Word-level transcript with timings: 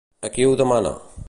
A 0.29 0.31
qui 0.37 0.47
ho 0.47 0.55
demana? 0.63 0.95